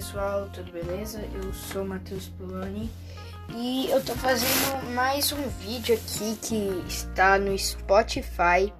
[0.00, 1.20] pessoal, tudo beleza?
[1.34, 2.90] Eu sou Matheus Poloni
[3.54, 8.72] e eu tô fazendo mais um vídeo aqui que está no Spotify.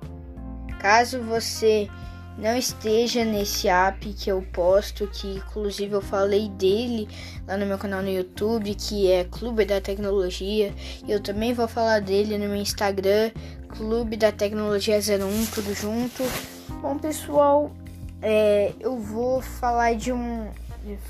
[0.81, 1.91] Caso você
[2.39, 7.07] não esteja nesse app que eu posto, que inclusive eu falei dele
[7.47, 10.73] lá no meu canal no YouTube, que é Clube da Tecnologia,
[11.07, 13.31] e eu também vou falar dele no meu Instagram,
[13.69, 16.23] Clube da Tecnologia 01, tudo junto.
[16.81, 17.71] Bom, pessoal,
[18.23, 20.49] é, eu vou falar de um.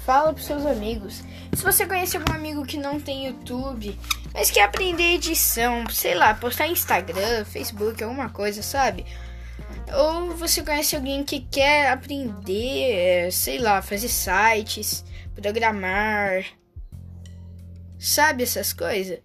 [0.04, 1.22] Fala pros seus amigos.
[1.52, 3.98] Se você conhece algum amigo que não tem YouTube,
[4.32, 9.04] mas quer aprender edição, sei lá, postar Instagram, Facebook, alguma coisa, sabe?
[9.92, 16.44] Ou você conhece alguém que quer aprender, é, sei lá, fazer sites, programar,
[17.98, 19.18] sabe essas coisas?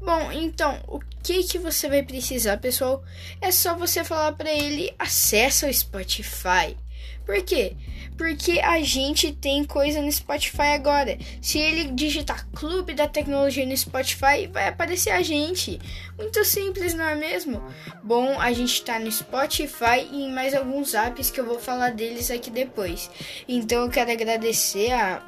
[0.00, 3.02] Bom, então, o que que você vai precisar, pessoal?
[3.40, 6.76] É só você falar para ele, acessa o Spotify.
[7.24, 7.76] Por quê?
[8.18, 11.16] Porque a gente tem coisa no Spotify agora.
[11.40, 15.80] Se ele digitar Clube da Tecnologia no Spotify, vai aparecer a gente.
[16.18, 17.62] Muito simples, não é mesmo?
[18.02, 21.92] Bom, a gente tá no Spotify e em mais alguns apps que eu vou falar
[21.92, 23.08] deles aqui depois.
[23.48, 25.22] Então eu quero agradecer a.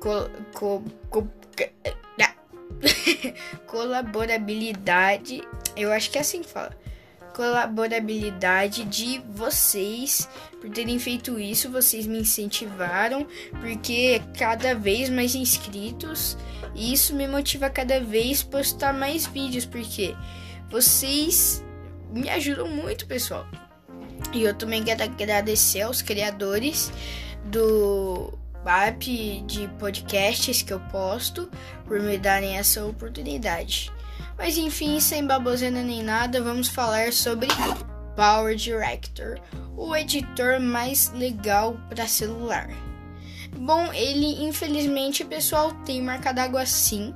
[0.00, 1.28] Co co co
[3.68, 5.42] colaborabilidade.
[5.76, 6.83] Eu acho que é assim que fala
[7.34, 10.28] colaborabilidade de vocês
[10.60, 11.70] por terem feito isso.
[11.70, 13.26] Vocês me incentivaram,
[13.60, 16.38] porque cada vez mais inscritos.
[16.74, 20.14] E isso me motiva cada vez postar mais vídeos, porque
[20.70, 21.62] vocês
[22.10, 23.46] me ajudam muito, pessoal.
[24.32, 26.90] E eu também quero agradecer aos criadores
[27.44, 28.32] do
[28.64, 31.50] app de podcasts que eu posto
[31.84, 33.92] por me darem essa oportunidade.
[34.36, 37.48] Mas enfim, sem baboseira nem nada, vamos falar sobre
[38.16, 39.40] Power Director,
[39.76, 42.68] o editor mais legal para celular.
[43.56, 47.14] Bom, ele infelizmente, pessoal, tem marca d'água sim.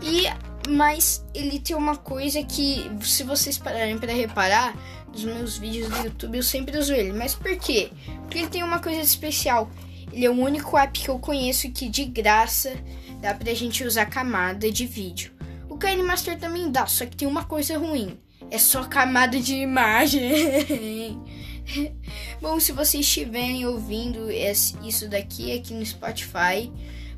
[0.00, 0.26] E
[0.68, 4.76] mas ele tem uma coisa que, se vocês pararem para reparar,
[5.12, 7.12] nos meus vídeos do YouTube eu sempre uso ele.
[7.12, 7.90] Mas por quê?
[8.22, 9.70] Porque ele tem uma coisa especial.
[10.12, 12.72] Ele é o único app que eu conheço que de graça
[13.20, 15.31] dá pra gente usar camada de vídeo.
[15.84, 18.18] O Master também dá, só que tem uma coisa ruim.
[18.50, 21.18] É só camada de imagem.
[22.40, 26.70] Bom, se vocês estiverem ouvindo isso daqui aqui no Spotify,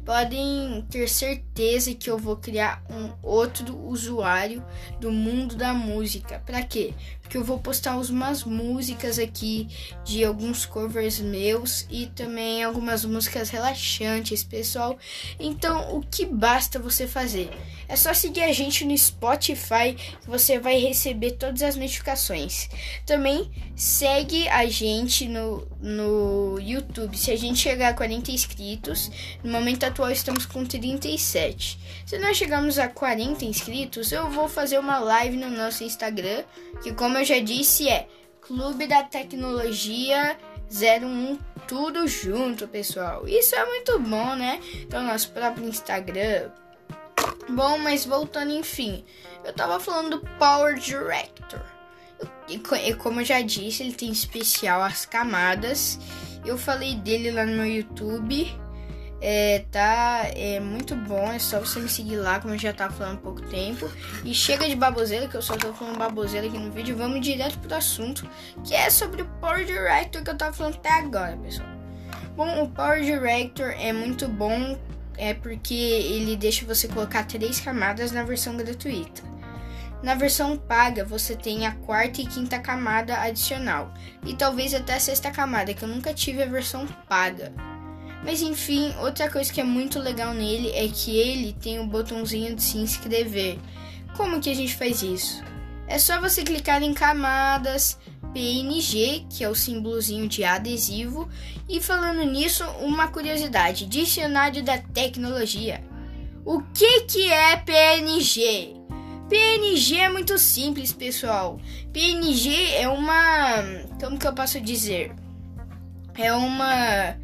[0.04, 4.64] podem ter certeza que eu vou criar um outro usuário
[5.00, 6.42] do mundo da música.
[6.44, 6.92] Para quê?
[7.20, 9.68] Porque eu vou postar umas músicas aqui
[10.04, 14.98] de alguns covers meus e também algumas músicas relaxantes, pessoal.
[15.40, 17.50] Então, o que basta você fazer?
[17.88, 22.68] É só seguir a gente no Spotify que você vai receber todas as notificações.
[23.06, 27.16] Também segue a gente no, no YouTube.
[27.16, 29.10] Se a gente chegar a 40 inscritos,
[29.42, 31.78] no momento atual estamos com 37.
[32.04, 36.42] Se nós chegarmos a 40 inscritos, eu vou fazer uma live no nosso Instagram,
[36.82, 38.08] que como eu já disse é
[38.40, 40.36] Clube da Tecnologia
[40.68, 41.38] 01
[41.68, 43.28] tudo junto, pessoal.
[43.28, 44.60] Isso é muito bom, né?
[44.80, 46.50] Então nosso próprio Instagram.
[47.48, 49.04] Bom, mas voltando, enfim,
[49.44, 51.62] eu tava falando do Power Director.
[52.48, 52.58] E
[52.94, 56.00] como eu já disse, ele tem especial as camadas.
[56.44, 58.63] Eu falei dele lá no meu YouTube.
[59.26, 62.92] É, tá é muito bom, é só você me seguir lá, como eu já tava
[62.92, 63.90] falando há pouco tempo.
[64.22, 66.94] E chega de baboseira, que eu só tô falando baboseira aqui no vídeo.
[66.94, 68.28] Vamos direto pro assunto,
[68.62, 71.66] que é sobre o Power Director que eu tava falando até agora, pessoal.
[72.36, 74.78] Bom, o Power Director é muito bom,
[75.16, 79.22] é porque ele deixa você colocar três camadas na versão gratuita.
[80.02, 83.90] Na versão paga, você tem a quarta e quinta camada adicional,
[84.26, 87.54] e talvez até a sexta camada, que eu nunca tive a versão paga.
[88.24, 92.56] Mas enfim, outra coisa que é muito legal nele é que ele tem o botãozinho
[92.56, 93.58] de se inscrever.
[94.16, 95.42] Como que a gente faz isso?
[95.86, 97.98] É só você clicar em camadas
[98.32, 101.28] PNG, que é o símbolozinho de adesivo,
[101.68, 105.84] e falando nisso, uma curiosidade, dicionário da tecnologia.
[106.44, 108.74] O que que é PNG?
[109.28, 111.60] PNG é muito simples, pessoal.
[111.92, 113.62] PNG é uma,
[114.00, 115.12] como que eu posso dizer?
[116.14, 117.16] É uma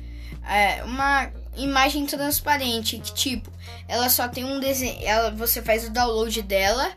[0.50, 3.50] é, uma imagem transparente que tipo
[3.88, 6.92] ela só tem um desenho ela você faz o download dela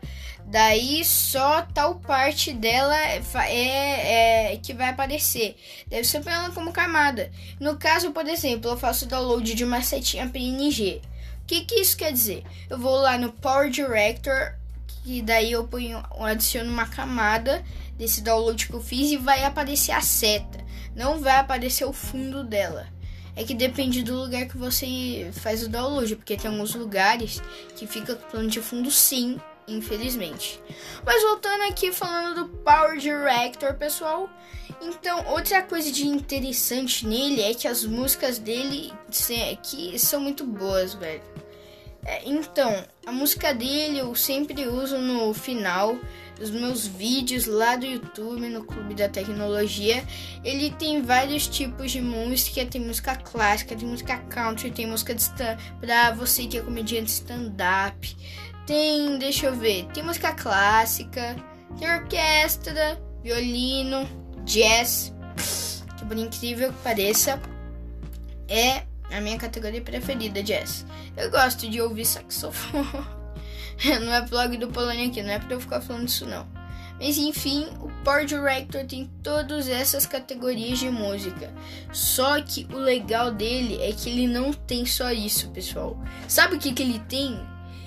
[0.46, 5.56] daí só tal parte dela é, é, é, que vai aparecer.
[5.88, 7.30] Deve ser ela como camada.
[7.58, 11.00] No caso por exemplo eu faço download de uma setinha PNG
[11.44, 12.42] o que, que isso quer dizer?
[12.70, 14.54] Eu vou lá no Power Director
[15.04, 17.62] e daí eu ponho eu adiciono uma camada
[17.98, 20.64] desse download que eu fiz e vai aparecer a seta.
[20.96, 22.88] Não vai aparecer o fundo dela
[23.36, 27.42] é que depende do lugar que você faz o download, porque tem alguns lugares
[27.76, 30.60] que fica plano de fundo sim, infelizmente.
[31.04, 34.28] Mas voltando aqui falando do Power Director, pessoal.
[34.80, 38.92] Então, outra coisa de interessante nele é que as músicas dele
[39.62, 41.22] que são muito boas, velho.
[42.04, 45.98] É, então, a música dele eu sempre uso no final
[46.38, 50.04] dos meus vídeos lá do YouTube, no Clube da Tecnologia.
[50.42, 55.24] Ele tem vários tipos de música, tem música clássica, tem música country, tem música de
[55.80, 58.16] pra você que é comediante stand-up.
[58.66, 61.36] Tem, deixa eu ver, tem música clássica,
[61.78, 64.08] tem orquestra, violino,
[64.44, 65.12] jazz,
[65.96, 67.40] que por incrível que pareça,
[68.48, 70.86] é a minha categoria preferida, jazz.
[71.16, 72.86] Eu gosto de ouvir saxofone.
[74.04, 76.46] não é blog do Polônia aqui, não é pra eu ficar falando isso não.
[76.98, 81.52] Mas enfim, o Power Director tem todas essas categorias de música.
[81.92, 85.98] Só que o legal dele é que ele não tem só isso, pessoal.
[86.28, 87.38] Sabe o que, que ele tem?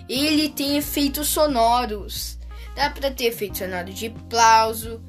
[0.10, 2.38] Ele tem efeitos sonoros.
[2.75, 5.01] Dá pra ter efeito sonoro de aplauso,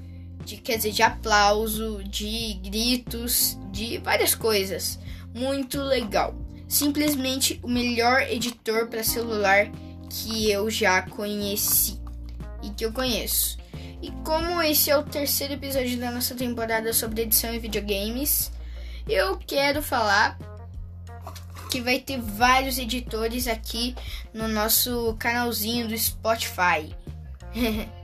[0.44, 4.98] de, quer dizer, de aplauso, de gritos, de várias coisas.
[5.34, 6.34] Muito legal.
[6.68, 9.70] Simplesmente o melhor editor para celular
[10.08, 12.00] que eu já conheci
[12.62, 13.58] e que eu conheço.
[14.00, 18.52] E como esse é o terceiro episódio da nossa temporada sobre edição em videogames,
[19.08, 20.38] eu quero falar
[21.70, 23.94] que vai ter vários editores aqui
[24.32, 26.94] no nosso canalzinho do Spotify.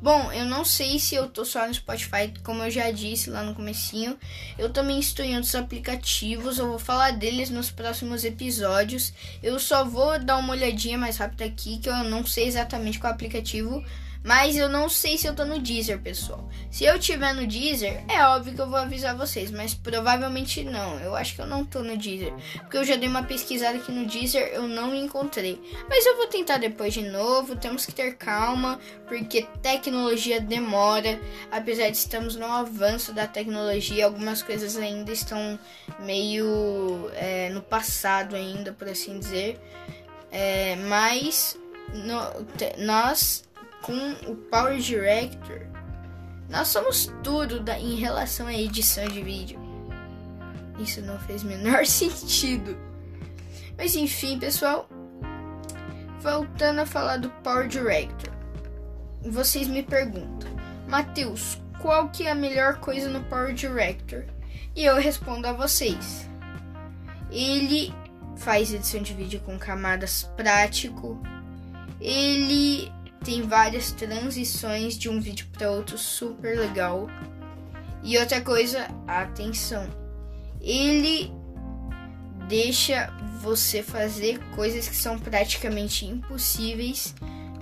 [0.00, 3.42] Bom, eu não sei se eu tô só no Spotify, como eu já disse lá
[3.42, 4.18] no comecinho.
[4.58, 9.12] Eu também estou em outros aplicativos, eu vou falar deles nos próximos episódios.
[9.42, 13.12] Eu só vou dar uma olhadinha mais rápida aqui, que eu não sei exatamente qual
[13.12, 13.84] aplicativo,
[14.26, 16.48] mas eu não sei se eu tô no Deezer, pessoal.
[16.68, 20.98] Se eu tiver no Deezer, é óbvio que eu vou avisar vocês, mas provavelmente não.
[20.98, 23.92] Eu acho que eu não tô no Deezer, porque eu já dei uma pesquisada aqui
[23.92, 25.62] no Deezer, eu não encontrei.
[25.88, 27.54] Mas eu vou tentar depois de novo.
[27.54, 31.20] Temos que ter calma, porque tecnologia demora.
[31.52, 35.56] Apesar de estamos no avanço da tecnologia, algumas coisas ainda estão
[36.00, 39.60] meio é, no passado ainda, por assim dizer.
[40.32, 41.56] É, mas
[41.94, 43.45] no, te, nós
[43.86, 45.60] com o Power Director,
[46.50, 49.60] nós somos tudo da, em relação à edição de vídeo.
[50.76, 52.76] Isso não fez menor sentido.
[53.78, 54.88] Mas enfim, pessoal,
[56.20, 58.32] voltando a falar do Power Director.
[59.22, 60.50] Vocês me perguntam,
[60.88, 64.24] Matheus, qual que é a melhor coisa no Power Director?
[64.74, 66.28] E eu respondo a vocês.
[67.30, 67.94] Ele
[68.36, 71.20] faz edição de vídeo com camadas prático.
[72.00, 72.92] Ele
[73.24, 77.08] tem várias transições de um vídeo para outro super legal.
[78.02, 79.88] E outra coisa, atenção.
[80.60, 81.32] Ele
[82.48, 87.14] deixa você fazer coisas que são praticamente impossíveis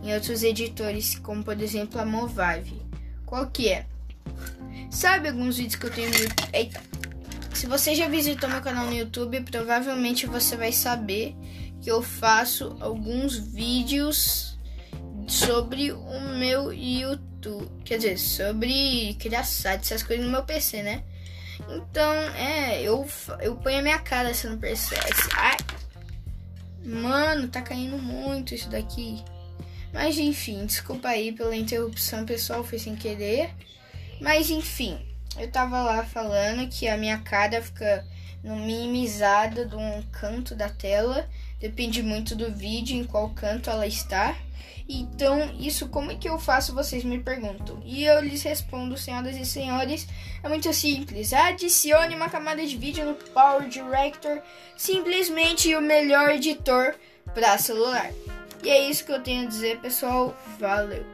[0.02, 2.82] em outros editores, como por exemplo a Movave.
[3.24, 3.86] Qual que é?
[4.90, 6.78] Sabe alguns vídeos que eu tenho no YouTube?
[7.54, 11.34] Se você já visitou meu canal no YouTube, provavelmente você vai saber
[11.80, 14.53] que eu faço alguns vídeos
[15.26, 17.70] sobre o meu YouTube.
[17.84, 21.02] Quer dizer, sobre criar sites, essas coisas no meu PC, né?
[21.68, 23.06] Então, é, eu,
[23.40, 24.94] eu ponho a minha cara assim no PC.
[25.36, 25.56] Ai,
[26.84, 29.22] mano, tá caindo muito isso daqui.
[29.92, 33.50] Mas enfim, desculpa aí pela interrupção, pessoal, foi sem querer.
[34.20, 34.98] Mas enfim,
[35.38, 38.04] eu tava lá falando que a minha cara fica
[38.42, 41.28] no minimizada de um canto da tela.
[41.58, 44.36] Depende muito do vídeo, em qual canto ela está.
[44.88, 46.74] Então, isso como é que eu faço?
[46.74, 47.80] Vocês me perguntam.
[47.84, 50.06] E eu lhes respondo, senhoras e senhores,
[50.42, 51.32] é muito simples.
[51.32, 54.42] Adicione uma camada de vídeo no Power Director,
[54.76, 56.94] simplesmente o melhor editor
[57.32, 58.10] para celular.
[58.62, 60.36] E é isso que eu tenho a dizer, pessoal.
[60.58, 61.13] Valeu!